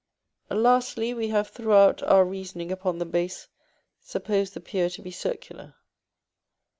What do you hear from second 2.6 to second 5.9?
upon the base supposed the pier to be circular.